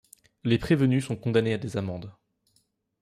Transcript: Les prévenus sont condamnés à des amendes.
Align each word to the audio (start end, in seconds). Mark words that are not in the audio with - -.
Les 0.43 0.57
prévenus 0.57 1.05
sont 1.05 1.15
condamnés 1.15 1.53
à 1.53 1.59
des 1.59 1.77
amendes. 1.77 2.11